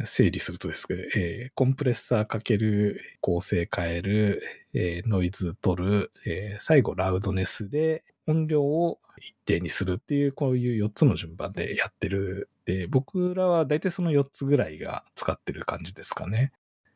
[0.04, 12.50] 整理するとですけど、えー、コンプレッサーかける、構成変える、えー、ノイズ取る、えー、最後ラウドネスで音量を一定にするっていう、こういう4つの順番でやってる。
[12.66, 16.52] で、僕らは大体その4つぐらいが使ってる感じですかね。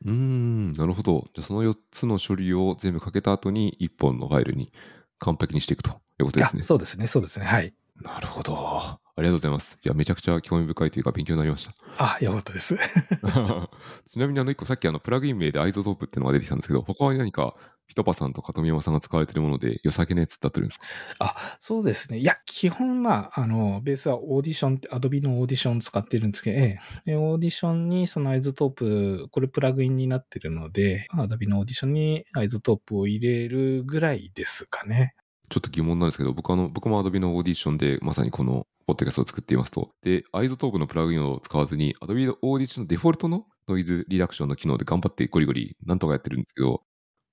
[0.06, 1.26] うーん、なるほど。
[1.34, 4.72] じゃあその4つの処理を全部かけた後に1本のファイルに
[5.20, 6.62] 完璧にしていくということですね。
[6.62, 7.46] そうですね、そうですね。
[7.46, 7.74] はい。
[8.02, 8.56] なるほど。
[8.58, 9.78] ありがとうございます。
[9.84, 11.74] いや、めちゃくちゃ興味深いというか勉強になりました。
[11.98, 12.78] あ、よかったです。
[14.06, 17.56] ちなみにあの1個さっきあのプラグイン名で iZotope っていうのが出てきたんですけど、他に何か
[17.90, 20.86] PitPa さんとか富山さんが使われているもので良さげなやつってあってるんですか？
[21.20, 22.20] あ、そうですね。
[22.20, 35.16] いや、基本まあ、あの、ベースは Audition、Adobe のオーディション使ってるんですけど、ええ、オーディションにその iZotope、これプラグインになってるので、 Adobe のオーディションに iZotope を入れるぐらいですかね。
[35.50, 39.92] ちょっと疑問なんですけど、僕あの、僕も Adobe のオーディションでまさにこのポッドキャストを作っていますと。
[40.04, 46.82] で、 iZotope のプラグインを使わずに、Adobe のオーディションのデフォルトのノイズリダクションの機能で頑張ってゴリゴリなんとかやってるんですけど、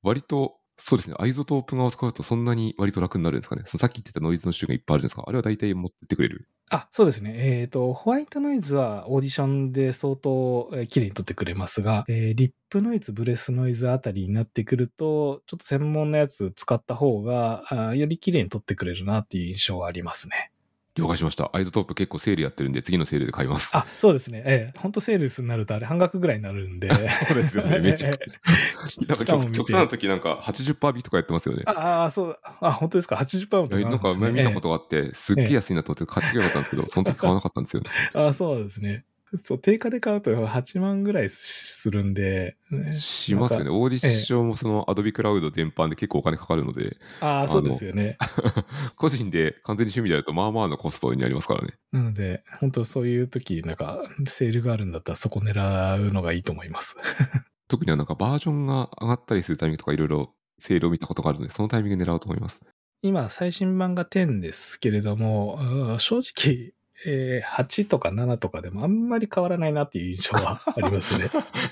[0.03, 1.17] 割とそうですね。
[1.19, 3.63] iZotope 側を使うとそんなに割と楽になるんですかね。
[3.65, 7.33] さっき言ってたノイズの種がいっぱいあるんですかあれは大体持ってってくれるあ、そうですね。
[7.37, 20.51] えっ、ー、と、ホワイトノイズはオーディションで相当、えー、綺麗に取ってくれますが、えー、リップノイズ、ブレスノイズあたりになってくると、ちょっと専門のやつ使った方が、あより綺麗に取ってくれるなっていう印象はありますね。
[20.97, 21.51] 了解しました。
[21.53, 23.71] iZotope 結構セールやってるんで、次のセールで買います。
[23.77, 24.43] あ、そうですね。
[24.47, 24.79] ええ。
[24.79, 26.89] 本当セールスになるとあれ半額ぐらいになるんで。
[27.29, 27.79] そうですよね。
[27.79, 29.07] めちゃくちゃ。
[29.09, 31.65] なんか極極端な時なんか80%引きとかやってますよね。
[31.67, 32.39] ああ、そう。
[32.61, 33.85] あ、本当ですか？80%引き、ね。
[33.85, 37.91] なんか前見たことがあって、すっげえ安いなと思って買ってきゃよかったんですけど、その時買わなかったんですよね。
[38.15, 39.05] ああ、そうですね。
[39.43, 43.71] そう、定価で買うと8万ぐらいするんで、ね、しますよね。
[43.71, 46.97] オーディションもそのアドビクラウド全般で結構お金かかるので。
[47.21, 48.17] ああ、そうですよね。
[48.97, 51.75] 個人で完全に趣味でやると、まあまあのコストになりますからね。
[51.93, 56.97] なので、本当そういう時、なんか、セールがあるんだったらそこ狙うのがいいと思います。
[57.69, 62.61] 特にはなんかバージョンが上がったりするタイミングとかいろいろセールを見たことがあるので、そのタイミング狙おうと思います。
[63.03, 66.73] 今、最新版が10ですけれども、正直、
[67.05, 71.31] えー、8とか7とかでもあんまり変わらないなっていう印象は ありますね。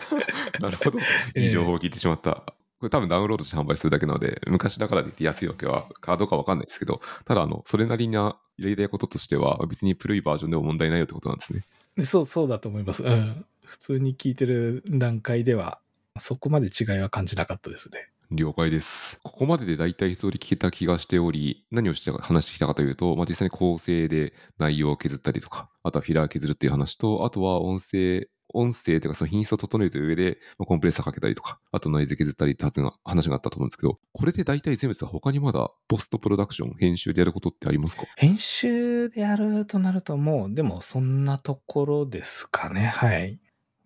[0.61, 0.99] なるほど。
[1.37, 2.31] いい情報を聞いてしまった。
[2.31, 11.65] えー、これ多分ダウンロードして販売するだけなので、昔だからといって安いわけは、かどうかわかんないですけど、ただ、あの、それなりな入れたいこととしては、別に古いバージョンでも問題ないよってことなんですね。
[12.05, 13.03] そう、そうだと思います。
[13.03, 13.45] うん。
[13.65, 15.81] 普通に聞いてる段階では、
[16.19, 18.09] そこまで違いは感じなかったですね。
[18.37, 19.18] 了解です。
[19.23, 32.64] ここまでで大体一通り聞けた気がしており、何をして話してきたかというと、まあ、実際に構成で内容を削ったりとか、あとはフィラー削るっていう話と、あとは音声、音声というかその品質を整えるという上で、まあ、コンプレッサーかけたりとか、あとノイズ削ったりって
[33.05, 38.05] 話があったと思うんですけど、これで大体全部ですが他にまだポストプロダクション、編集でやることってありますか？
[38.16, 42.87] 編集でやるとなるともう、でもそんなところですかね。
[42.87, 43.40] はい。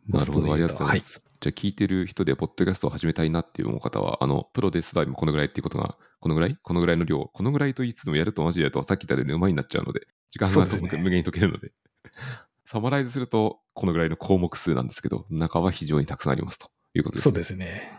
[0.06, 1.14] なるほど、ありがとうございます。
[1.14, 6.56] はいじゃあ聞いてる人で、ポッドキャストを始めたいなっていう方は、あの、プロですらもこのぐらいっていうことが、このぐらい？
[6.62, 10.66] このぐらいの量、このぐらいと言いつつもやるとマジでやると、さっき言ったようにうまいになっちゃうので、時間が
[10.98, 11.72] 無限に解けるので。
[12.64, 17.30] サマライズすると、このぐらいの項目数なんですけど、中は非常にたくさんありますということです、ね。
[17.30, 17.92] そうですね。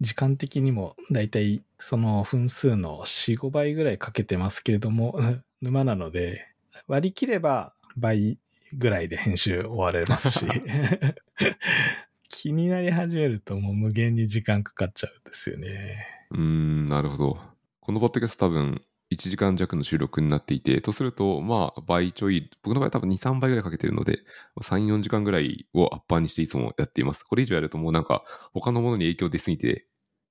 [0.00, 5.18] 時間的にも、だいたいその分数の4、5倍ぐらいかけてますけれども、
[5.60, 6.48] 沼なので、
[6.86, 8.38] 割り切れば倍
[8.72, 10.46] ぐらいで編集終われますし。
[12.44, 15.96] 気になり始めるともう無限に時間かかっちゃうんですよね。
[16.30, 17.38] うーん、なるほど。
[17.80, 24.18] このポッドキャスト多分1時間弱の収録になっていて、とすると、まあ、倍ちょい、僕の場合多分2、3倍ぐらいかけてるので、
[24.60, 27.22] 3、4時間ぐらいをアッパーにしていつもやっています。
[27.24, 29.86] これ以上やるともうなんか、他のものに影響出すぎて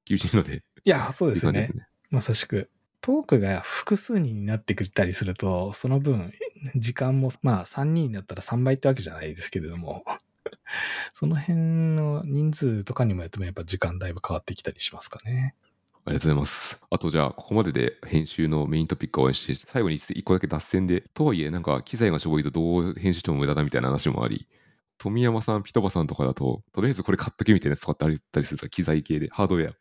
[0.05, 0.63] 厳しいので。
[0.83, 1.61] いや、そうですよね。
[1.61, 2.69] ねまさしく。
[3.01, 6.31] トークが複数人になってくれたりすると、その分、
[6.75, 10.05] 時間も、まあ3人になったら3倍ってわけじゃないですけれども、
[11.13, 15.55] その辺の人数とかにもやってもやっぱ時間だいぶ変わってきたりしますかね。
[16.05, 16.81] ありがとうございます。
[16.89, 24.47] あとじゃあ、ここまでで編集のメイントピックを応援して、最後に一個だけ脱線で、とはいえなんか機材がしょぼいとどう編集しても無駄だみたいな話もあり、
[24.97, 29.73] 富山さん、ピトバさんとかだと、とりあえずこれ買っとけみたいなやつとかってあったりするんですか機材系で、ハードウェア。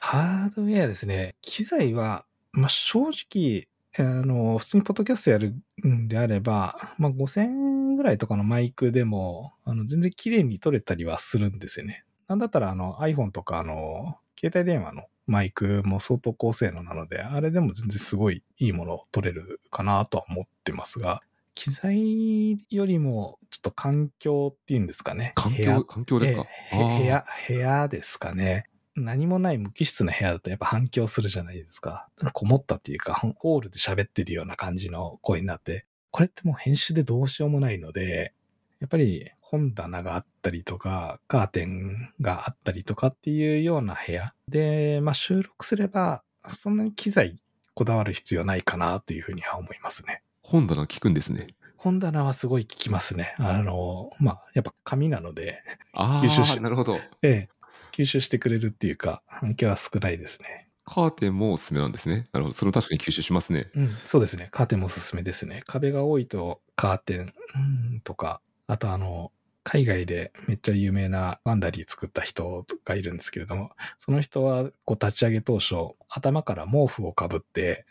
[0.00, 1.36] ハードウェアですね。
[1.40, 3.66] 機材は、まあ、正直、
[4.02, 5.54] あの、普通にポッドキャストやる
[5.86, 12.04] んであれば、まあ、5000円ぐらいとかのマイクでも、あの、全然綺麗に撮れたりはするんですよね。
[12.28, 21.22] なんだったら、あの、iPhone とか、あの、携帯電話のマイクも相当高性能なので、あれでも全然すごいいいものを撮れるかなとは思ってますが、
[21.54, 25.32] 機材よりも、ちょっと環境っていうんですかね。
[25.34, 26.46] 環境、環境ですか？
[26.70, 28.68] 部屋、部屋ですかね。
[28.96, 32.08] 何もない無機質な部屋だとやっぱ反響するじゃないですか。
[32.32, 38.32] こもったっていうか、ホールで喋ってるような感じの声になって、これってもう編集でどうしようもないので、
[38.80, 47.40] やっぱり本棚があったりとか、カーテンがあったりとかっていうような部屋で、まあ収録すれば、そんなに機材
[47.74, 50.22] こだわる必要ないかなというふうには思いますね。
[50.42, 51.48] 本棚聞くんですね。
[51.76, 53.34] 本棚はすごい聞きますね。
[53.38, 56.98] あの、まあ、やっぱ紙なので、あ吸収しあ、なるほど。
[57.22, 57.48] ええ、
[57.92, 60.68] 吸収してくれるっていうか、反響は少ないですね。
[60.84, 62.24] カーテンもおすすめなんですね。
[62.32, 62.54] なるほど。
[62.54, 63.70] それも確かに吸収しますね。
[63.74, 64.48] うん、そうですね。
[64.52, 65.62] カーテンもおすすめですね。
[65.66, 69.32] 壁が多いとカーテンうんとか、あとあの、
[69.64, 75.74] 海外でめっちゃ有名なワンダリー作った人がいるんですけれども、その人はこう立ち上げ当初、
[76.08, 77.84] 頭から毛布をかぶって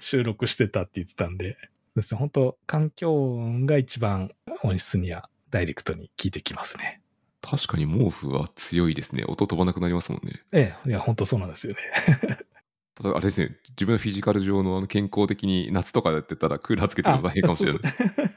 [0.00, 1.56] 収録してたって言ってたんで、
[1.96, 7.01] ですね、本当環境音が一番音質にはダイレクトに効いてきますね。
[7.42, 9.24] 確かに毛布は強いですね。
[9.26, 10.40] 音飛ばなくなりますもんね。
[10.52, 11.80] ええ、いや、本当そうなんですよね。
[12.94, 17.80] ただあれですね、自分のフィジカル上のあの健康的に夏とかやってたらクーラーつけても大変かもしれない。
[17.82, 18.32] あそうそう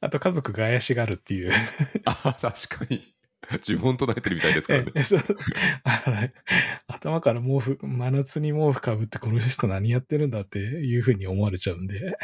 [0.00, 1.52] あと家族が怪しがるっていう。
[2.04, 3.14] あ確かに。
[3.52, 4.92] 自分と慣れてるみたいですからね。
[6.86, 12.16] 頭から毛布、真夏に毛布かぶってこの人何やってるんだっていうふうに思われちゃうんで。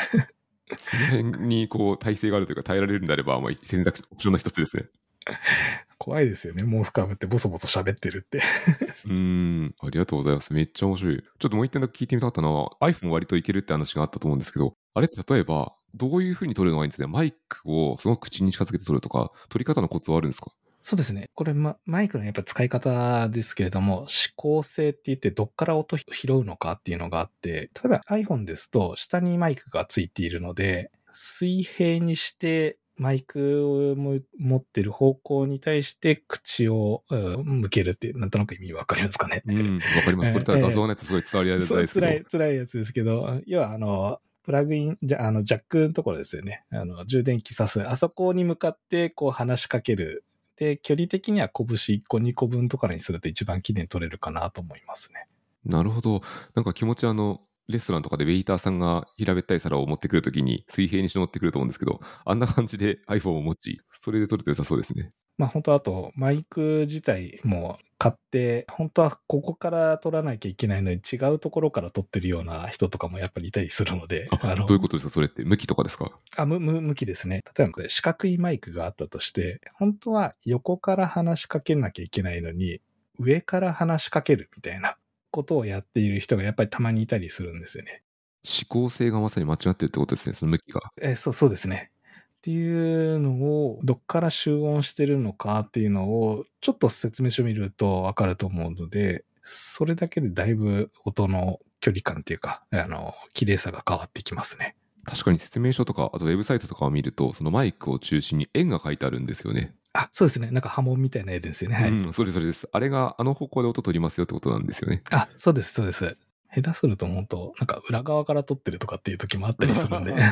[0.68, 4.85] その辺にこう耐性があるというか耐えられるんであれば、まあ、選択肢、オプションの一つですね。
[5.99, 6.62] 怖いですよね。
[6.64, 8.39] 毛布かぶってボソボソ喋ってるって。
[9.05, 10.53] うーん、ありがとうございます。
[10.53, 11.23] めっちゃ面白い。
[11.23, 20.53] ちょっともう一点だけ聞いてみたかったのは、iPhone 割といけるって話があったと思うんですけど、あれって例えば、どういう風に撮るのがいいんですかねマイクをその口に近づけて撮るとか、撮り方のコツはあるんですか？
[20.83, 21.29] そうですね。
[21.35, 33.94] これ、ま、マイクのやっぱ使い方ですけれども、指向性って言ってどっから音拾うのかっていうのがあって、例えば iPhone ですと下にマイクがついているので、水平にしてマイクを
[34.38, 39.42] 持ってる方向に対して口を、うん向けるって、なんとなく意味わかりますかね。
[39.46, 40.32] うん、わかります。
[40.32, 42.07] これただ画像がないとすごい伝わりづそうらいですけど。
[42.07, 46.64] 辛い、辛いやつですけど、要はあの、プラグイン、じゃ、あの、ジャックのところですよね。
[46.70, 47.86] あの、充電器挿す。
[47.86, 50.24] あそこに向かって、こう話しかける。
[50.57, 55.26] で、距離的には拳1個2個分とかにすると一番綺麗に取れるかなと思いますね。
[55.64, 56.22] なるほど。
[56.55, 65.11] なんか気持ちあの、レストランとかでウェイターさんが平べったい皿を持ってくるときに水平にして持ってくると思うんですけど、あんな感じで iPhone を持ち、それで撮ると良さそうですね。
[65.37, 75.11] まあ本当あと、マイク自体も買って、本当はここから取らなきゃいけないのに違うところから取ってるような人とかもやっぱりいたりするので、あ、どういうことですか？
[75.11, 75.45] それって。
[75.45, 76.11] 向きとかですか？
[76.37, 77.45] あ、む、む、向きですね。
[77.57, 82.81] 例えば四角いマイクがあったとして、本当は横から話しかけなきゃいけないのに、
[83.21, 84.97] 上から話しかけるみたいな
[85.31, 88.03] ことをやっている人がやっぱりたまにいたりするんですよね。
[88.45, 90.35] 指向性がまさに間違ってるってことですね。
[90.35, 90.81] その向きが。
[91.01, 91.91] え、そう、そうですね。
[92.39, 104.76] っていうのを、どっから集音してるのかっていうのを、ちょっと説明書見るとわかると思うので、それだけでだいぶ音の距離感っていうか、あの、綺麗さが変わってきますね。
[105.05, 109.74] 確かに説明書とか、あとウェブサイトとかを見ると、そのマイクを中心に円が書いてあるんですよね。
[109.99, 110.53] あ、そうですね。
[110.53, 111.76] なんか波紋みたいな絵ですよね。
[111.76, 111.90] はい。
[111.90, 112.68] うん、それそれです。
[112.70, 115.03] あれがあの方向で音取りますよってことなんですよね。
[115.11, 116.16] あ、そうです、そうです。
[116.55, 120.14] 下手すると本当なんか裏側から撮ってるとかっていう時もあったりするんで。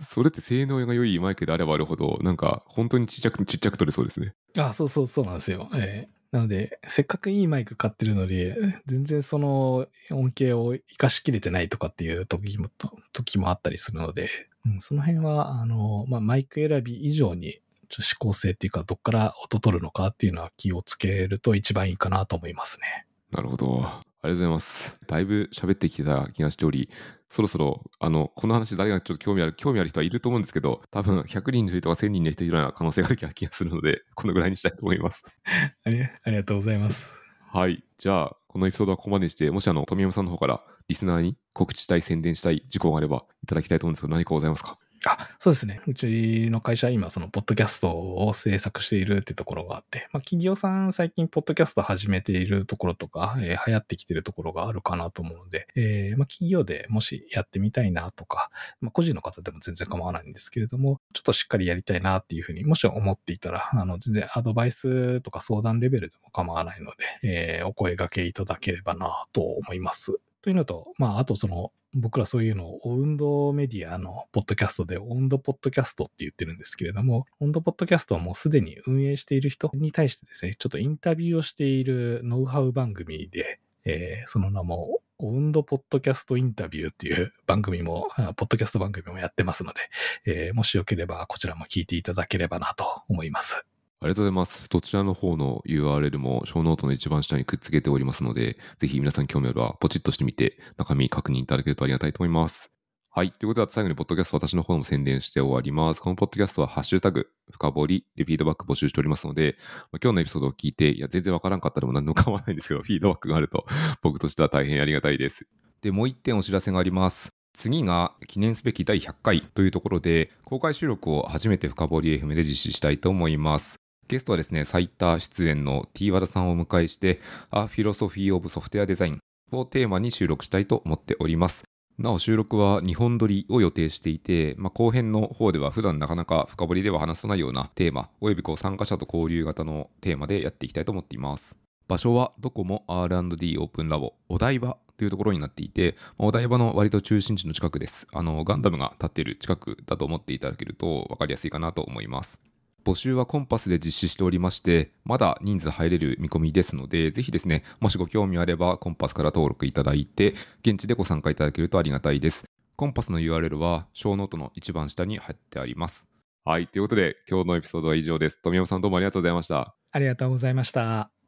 [0.00, 4.32] それって性能が良いマイクであればあるほど、なんか本当にちっちゃくちっちゃく撮れそうですね。
[4.56, 5.68] あ、そうそうそうなんですよ。
[5.74, 8.52] ええなので、せっかくいいマイク買ってるのに、
[8.86, 12.68] 全然その恩恵を活かしきれてないとかっていう時も、
[13.12, 14.28] 時もあったりするので、
[14.66, 23.06] うん、その辺は、あの、まあ、マイク選び以上に、ちょ指向性っていうか、どっから音取るのかっていうのは気をつけると一番いいかなと思いますね。
[23.32, 23.82] なるほど。
[24.22, 25.00] ありがとうございます。
[25.06, 26.90] だいぶ喋ってきてた気がしており、
[27.30, 35.24] そろそろ、あの、この話誰がちょっと興味ある、興味ある人はいると思うんですけど、多分100人の人とか1000人の人いるような可能性がある気がするので、このぐらいにしたいと思います。
[35.84, 37.12] ありがとうございます。
[37.52, 37.84] はい。
[37.98, 44.76] じゃあ、このエピソードはここまでにして、もしあの、富山さんの方からリスナーに告知したい、宣伝したい事項があればいただきたいと思うんですけど、何かございますか？
[45.06, 45.80] あ、そうですね。
[45.86, 66.92] うちの会社今、その、ポッドキャストを制作しているってところがあって、まあ、企業さん最近、ポッドキャスト始めているところとか、えー流行ってきているところがあるかなと思うので、えーまあ、企業でもしやってみたいなとか、まあ、個人の方でも全然構わないんですけれども、ちょっとしっかりやりたいなっていうふうに、もし思っていたら、あの、全然アドバイスとか相談レベルでも構わないの
[67.22, 70.18] で、えーお声掛けいただければなと思います。
[70.42, 89.80] というのと、まあ、あとその、僕らそういうのを、オウンドメディアのポッドキャストで、オウンドポッドキャストって言ってるんですけれども、オウンドポッドキャストはもうすでに運営している人に対してですね、ちょっとインタビューをしているノウハウ番組で、えーその名も、オウンドポッドキャストインタビューっていう番組も、ポッドキャスト番組もやってますので、
[90.26, 93.66] えーもしよければこちらも聞いていただければなと思います。
[94.02, 94.66] ありがとうございます。
[94.70, 102.70] どちらの方の URL もショーノートの一番下にくっつけておりますので、ぜひ皆さん興味あればポチッとしてみて中身確認いただけるとありがたいと思います。
[103.10, 103.32] はい。
[103.32, 106.00] ということで、最後にポッドキャスト私の方も宣伝して終わります。
[106.00, 109.58] このポッドキャストはハッシュタグ、深掘りでフィードバック募集しておりますので、
[110.02, 113.66] 今日のエピソードを聞いて、いや、全然わからんかったらも何でも構わないんですけど、フィードバックがあると
[114.00, 115.46] 僕としては大変ありがたいです。
[115.82, 117.28] で、もう一点お知らせがあります。
[117.52, 123.79] 次が記念すべき第100回というところで、公開収録を初めて深掘り FM で実施したいと思います。
[124.10, 127.20] ゲストはですね、最多出演の T 和田さんをお迎えして、
[127.52, 129.18] A Philosophy of Software Design
[129.52, 131.62] をテーマに収録したいと思っております。
[131.96, 141.56] なお収録は2本撮りを予定していて、まあ、後編の方では普段なかなか深掘りでは話さないようなテーマ、およびこう参加者と交流型のテーマでやっていきたいと思っています。
[141.86, 148.08] 場所はどこも R&D オープンラボ、お台場というところになっていて、まあお台場の割と中心地の近くです。
[148.12, 152.40] あの、ガンダムが立っている近くだと思っていただけると分かりやすいかなと思います。
[152.84, 162.44] 募集は connpass で実施しておりまして、まだ人数入れる見込みですので、ぜひですね、もしご興味あれば connpass から登録いただいて、現地でご参加いただけるとありがたいです。
[162.76, 166.08] connpass の URL は、ショーノートの一番下に貼ってあります。
[166.44, 168.40] はい、ということで、今日のエピソードは以上です。
[168.42, 169.74] 富山さんどうもありがとうございました。
[169.92, 171.19] ありがとうございました。